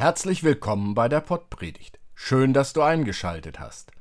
[0.00, 2.00] Herzlich willkommen bei der Pottpredigt.
[2.14, 3.92] Schön, dass du eingeschaltet hast.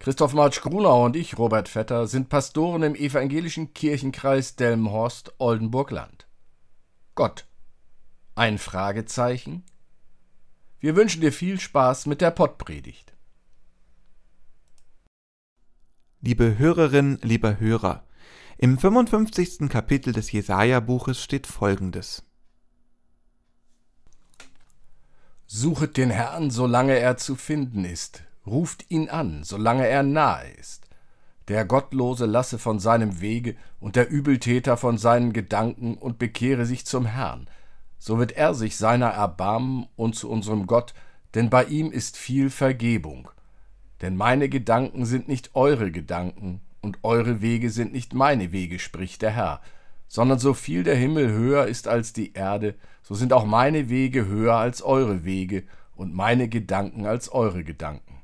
[0.00, 6.26] Christoph Marsch Grunau und ich, Robert Vetter, sind Pastoren im evangelischen Kirchenkreis Delmenhorst-Oldenburg-Land.
[7.14, 7.46] Gott.
[8.34, 9.62] Ein Fragezeichen?
[10.80, 13.14] Wir wünschen dir viel Spaß mit der Pottpredigt.
[16.20, 18.02] Liebe Hörerin, lieber Hörer,
[18.58, 19.68] im 55.
[19.68, 22.24] Kapitel des Jesaja-Buches steht folgendes:
[25.56, 30.82] Suchet den Herrn, solange er zu finden ist, ruft ihn an, solange er nahe ist.
[31.46, 36.86] Der Gottlose lasse von seinem Wege und der Übeltäter von seinen Gedanken und bekehre sich
[36.86, 37.46] zum Herrn.
[38.00, 40.92] So wird er sich seiner erbarmen und zu unserem Gott,
[41.34, 43.28] denn bei ihm ist viel Vergebung.
[44.02, 49.22] Denn meine Gedanken sind nicht eure Gedanken, und eure Wege sind nicht meine Wege, spricht
[49.22, 49.60] der Herr
[50.08, 54.26] sondern so viel der Himmel höher ist als die Erde, so sind auch meine Wege
[54.26, 58.22] höher als eure Wege und meine Gedanken als eure Gedanken.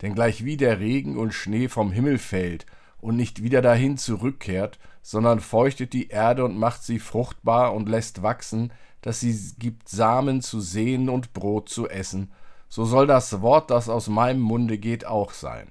[0.00, 2.66] Denn gleichwie der Regen und Schnee vom Himmel fällt
[3.00, 8.22] und nicht wieder dahin zurückkehrt, sondern feuchtet die Erde und macht sie fruchtbar und lässt
[8.22, 12.30] wachsen, dass sie gibt Samen zu sehen und Brot zu essen,
[12.68, 15.68] so soll das Wort, das aus meinem Munde geht, auch sein.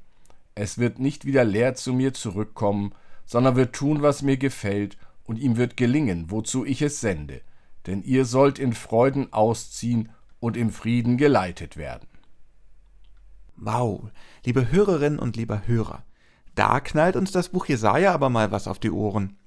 [0.54, 2.94] Es wird nicht wieder leer zu mir zurückkommen,
[3.26, 7.42] sondern wird tun, was mir gefällt, und ihm wird gelingen, wozu ich es sende,
[7.86, 12.08] denn ihr sollt in Freuden ausziehen und im Frieden geleitet werden.
[13.56, 14.10] Wow,
[14.46, 16.04] liebe Hörerinnen und lieber Hörer,
[16.56, 19.38] da knallt uns das Buch Jesaja aber mal was auf die Ohren.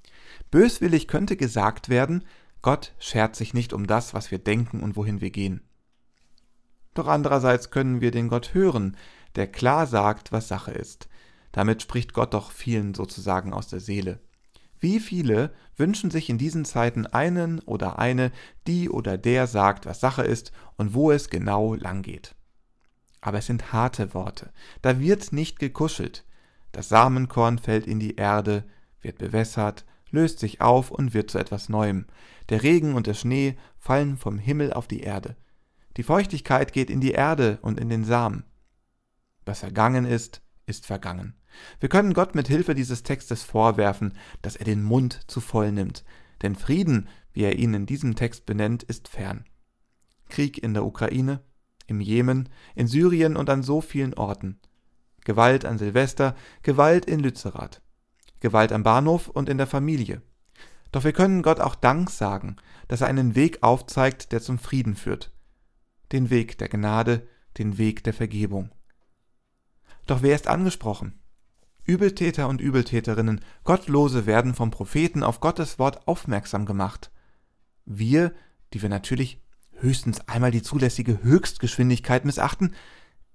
[0.50, 2.25] Böswillig könnte gesagt werden,
[2.62, 5.60] Gott schert sich nicht um das, was wir denken und wohin wir gehen.
[6.94, 8.97] Doch andererseits können wir den Gott hören,
[9.34, 11.09] der klar sagt, was Sache ist.
[11.53, 14.21] Damit spricht Gott doch vielen sozusagen aus der Seele.
[14.84, 18.31] Wie viele wünschen sich in diesen Zeiten einen oder eine,
[18.67, 22.34] die oder der sagt, was Sache ist und wo es genau lang geht.
[23.22, 24.53] Aber es sind harte Worte.
[24.83, 26.27] Da wird nicht gekuschelt.
[26.71, 28.65] Das Samenkorn fällt in die Erde,
[29.00, 32.05] wird bewässert, löst sich auf und wird zu etwas Neuem.
[32.51, 35.34] Der Regen und der Schnee fallen vom Himmel auf die Erde.
[35.97, 38.45] Die Feuchtigkeit geht in die Erde und in den Samen.
[39.47, 41.39] Was vergangen ist, ist vergangen.
[41.81, 46.04] Wir können Gott mit Hilfe dieses Textes vorwerfen, dass er den Mund zu voll nimmt,
[46.42, 49.44] denn Frieden, wie er ihn in diesem Text benennt, ist fern.
[50.28, 51.41] Krieg in der Ukraine,
[51.87, 54.59] im Jemen, in Syrien und an so vielen Orten.
[55.25, 57.81] Gewalt an Silvester, Gewalt in Lützerath.
[58.41, 60.22] Gewalt am Bahnhof und in der Familie.
[60.92, 62.56] Doch wir können Gott auch Dank sagen,
[62.88, 65.32] dass er einen Weg aufzeigt, der zum Frieden führt.
[66.12, 67.26] Den Weg der Gnade,
[67.59, 68.71] den Weg der Vergebung.
[70.06, 71.19] Doch wer ist angesprochen?
[71.84, 77.11] Übeltäter und Übeltäterinnen, Gottlose werden vom Propheten auf Gottes Wort aufmerksam gemacht.
[77.84, 78.33] Wir,
[78.72, 82.75] die wir natürlich höchstens einmal die zulässige Höchstgeschwindigkeit missachten,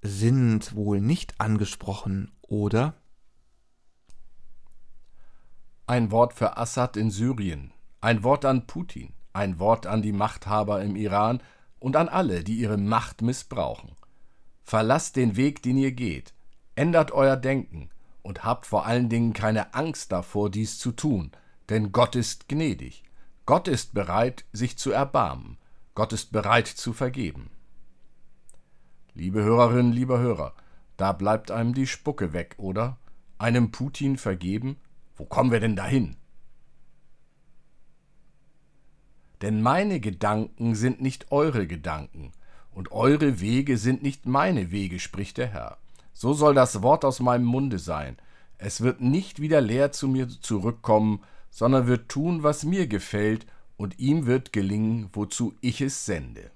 [0.02, 2.96] sind wohl nicht angesprochen, oder?
[5.86, 7.72] Ein Wort für Assad in Syrien,
[8.02, 11.42] ein Wort an Putin, ein Wort an die Machthaber im Iran
[11.78, 13.92] und an alle, die ihre Macht missbrauchen.
[14.64, 16.34] Verlasst den Weg, den ihr geht,
[16.76, 17.90] ändert euer Denken,
[18.22, 21.32] und habt vor allen Dingen keine Angst davor, dies zu tun,
[21.70, 23.04] denn Gott ist gnädig.
[23.46, 25.58] Gott ist bereit, sich zu erbarmen.
[25.96, 27.50] Gott ist bereit zu vergeben.
[29.16, 30.54] Liebe Hörerinnen, lieber Hörer,
[30.98, 32.98] da bleibt einem die Spucke weg, oder?
[33.38, 34.78] Einem Putin vergeben?
[35.16, 36.16] Wo kommen wir denn dahin?
[39.42, 42.32] Denn meine Gedanken sind nicht eure Gedanken,
[42.72, 45.78] und eure Wege sind nicht meine Wege, spricht der Herr.
[46.22, 48.18] So soll das Wort aus meinem Munde sein.
[48.58, 54.00] Es wird nicht wieder leer zu mir zurückkommen, sondern wird tun, was mir gefällt, und
[54.00, 56.52] ihm wird gelingen, wozu ich es sende.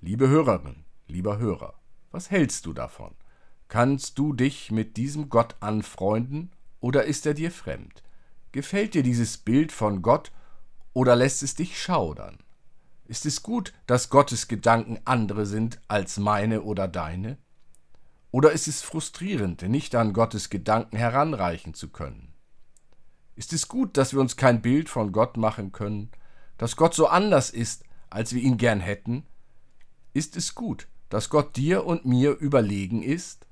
[0.00, 1.74] Liebe Hörerin, lieber Hörer,
[2.10, 3.14] was hältst du davon?
[3.68, 8.02] Kannst du dich mit diesem Gott anfreunden, oder ist er dir fremd?
[8.50, 10.32] Gefällt dir dieses Bild von Gott,
[10.94, 12.38] oder lässt es dich schaudern?
[13.04, 17.36] Ist es gut, dass Gottes Gedanken andere sind als meine oder deine?
[18.36, 22.34] Oder ist es frustrierend, nicht an Gottes Gedanken heranreichen zu können?
[23.34, 26.10] Ist es gut, dass wir uns kein Bild von Gott machen können,
[26.58, 29.24] dass Gott so anders ist, als wir ihn gern hätten?
[30.12, 33.46] Ist es gut, dass Gott dir und mir überlegen ist?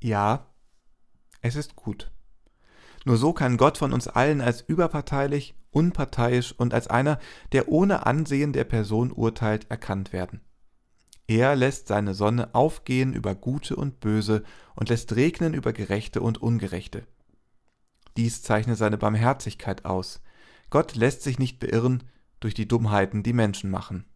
[0.00, 0.48] Ja,
[1.42, 2.10] es ist gut.
[3.04, 7.20] Nur so kann Gott von uns allen als überparteilich, unparteiisch und als einer,
[7.52, 10.40] der ohne Ansehen der Person urteilt, erkannt werden.
[11.30, 14.42] Er lässt seine Sonne aufgehen über Gute und Böse
[14.74, 17.06] und lässt regnen über Gerechte und Ungerechte.
[18.16, 20.22] Dies zeichnet seine Barmherzigkeit aus.
[20.70, 22.02] Gott lässt sich nicht beirren
[22.40, 24.06] durch die Dummheiten, die Menschen machen.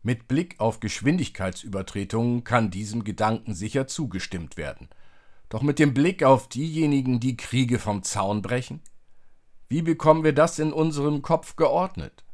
[0.00, 4.88] Mit Blick auf Geschwindigkeitsübertretungen kann diesem Gedanken sicher zugestimmt werden.
[5.50, 8.80] Doch mit dem Blick auf diejenigen, die Kriege vom Zaun brechen?
[9.68, 12.24] Wie bekommen wir das in unserem Kopf geordnet?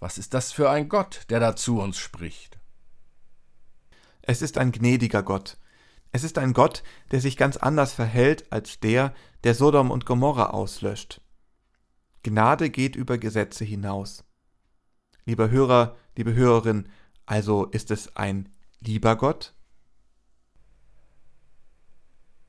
[0.00, 2.58] Was ist das für ein Gott, der da zu uns spricht?
[4.22, 5.58] Es ist ein gnädiger Gott.
[6.10, 9.14] Es ist ein Gott, der sich ganz anders verhält als der,
[9.44, 11.20] der Sodom und Gomorra auslöscht.
[12.22, 14.24] Gnade geht über Gesetze hinaus.
[15.26, 16.88] Lieber Hörer, liebe Hörerin,
[17.26, 18.48] also ist es ein
[18.80, 19.54] lieber Gott?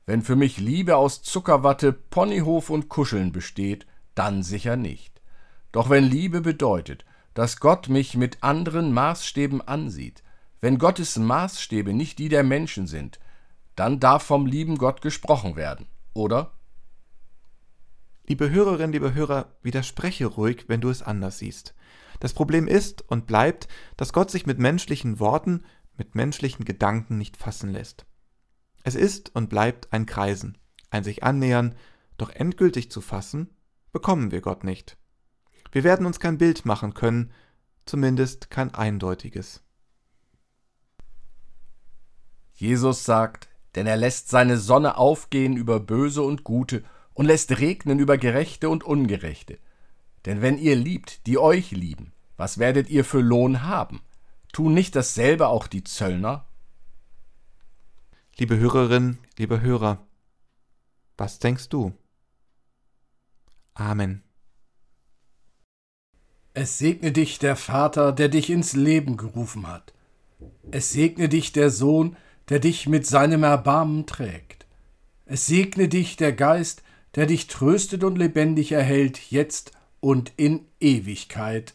[0.06, 5.22] Wenn für mich Liebe aus Zuckerwatte, Ponyhof und Kuscheln besteht, dann sicher nicht.
[5.70, 10.22] Doch wenn Liebe bedeutet, dass Gott mich mit anderen Maßstäben ansieht,
[10.60, 13.18] wenn Gottes Maßstäbe nicht die der Menschen sind,
[13.74, 16.52] dann darf vom lieben Gott gesprochen werden, oder?
[18.26, 21.74] Liebe Hörerin, liebe Hörer, widerspreche ruhig, wenn du es anders siehst.
[22.20, 25.64] Das Problem ist und bleibt, dass Gott sich mit menschlichen Worten,
[25.96, 28.06] mit menschlichen Gedanken nicht fassen lässt.
[28.84, 30.58] Es ist und bleibt ein Kreisen,
[30.90, 31.74] ein sich annähern,
[32.18, 33.50] doch endgültig zu fassen,
[33.90, 34.96] bekommen wir Gott nicht.
[35.72, 37.32] Wir werden uns kein Bild machen können,
[37.86, 39.62] zumindest kein eindeutiges.
[42.52, 46.84] Jesus sagt, denn er lässt seine Sonne aufgehen über Böse und Gute
[47.14, 49.58] und lässt regnen über Gerechte und Ungerechte.
[50.26, 54.02] Denn wenn ihr liebt, die euch lieben, was werdet ihr für Lohn haben?
[54.52, 56.46] Tun nicht dasselbe auch die Zöllner?
[58.36, 60.06] Liebe Hörerin, lieber Hörer,
[61.16, 61.92] was denkst du?
[63.74, 64.22] Amen.
[66.54, 69.94] Es segne dich der Vater, der dich ins Leben gerufen hat.
[70.70, 72.16] Es segne dich der Sohn,
[72.48, 74.66] der dich mit seinem Erbarmen trägt.
[75.24, 76.82] Es segne dich der Geist,
[77.14, 81.74] der dich tröstet und lebendig erhält, jetzt und in Ewigkeit.